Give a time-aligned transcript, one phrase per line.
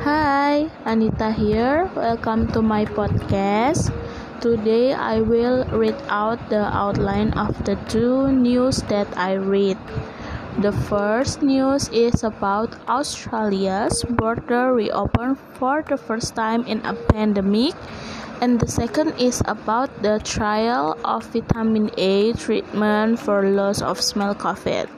[0.00, 1.84] Hi, Anita here.
[1.94, 3.92] Welcome to my podcast.
[4.40, 9.76] Today I will read out the outline of the two news that I read.
[10.58, 17.76] The first news is about Australia's border reopened for the first time in a pandemic,
[18.40, 24.34] and the second is about the trial of vitamin A treatment for loss of smell
[24.34, 24.88] COVID.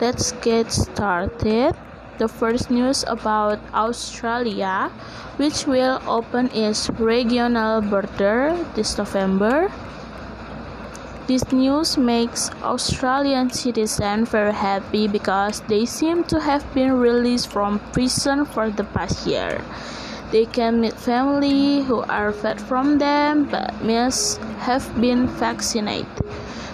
[0.00, 1.74] Let's get started.
[2.18, 4.90] The first news about Australia,
[5.36, 9.72] which will open its regional border this November.
[11.26, 17.78] This news makes Australian citizens very happy because they seem to have been released from
[17.92, 19.64] prison for the past year.
[20.32, 26.08] They can meet family who are fed from them but must have been vaccinated.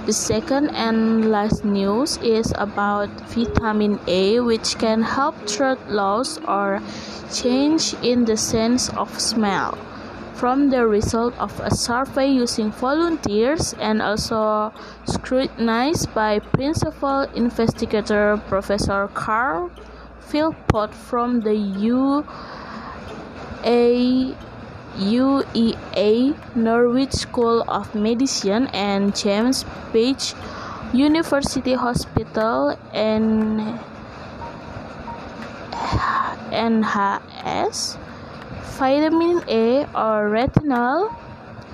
[0.07, 6.80] The second and last news is about vitamin A, which can help throat loss or
[7.32, 9.77] change in the sense of smell.
[10.35, 14.73] From the result of a survey using volunteers and also
[15.05, 19.71] scrutinized by principal investigator Professor Carl
[20.21, 22.24] Philpott from the UA
[24.96, 30.34] UEA Norwich School of Medicine and James Paget
[30.92, 33.60] University Hospital and
[36.50, 37.98] NHS.
[38.78, 41.12] Vitamin A or retinol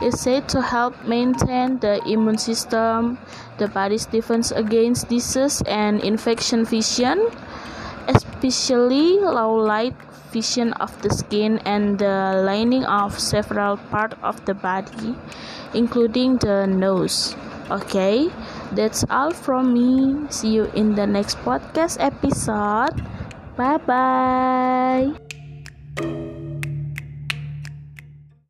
[0.02, 3.18] is said to help maintain the immune system,
[3.58, 7.30] the body's defense against disease and infection vision,
[8.08, 9.94] especially low light
[10.34, 15.14] vision of the skin and the lining of several parts of the body,
[15.72, 17.36] including the nose.
[17.70, 18.28] Okay,
[18.74, 20.26] that's all from me.
[20.28, 22.98] See you in the next podcast episode.
[23.56, 25.23] Bye bye.